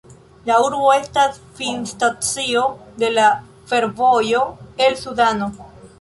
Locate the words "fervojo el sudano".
3.75-5.53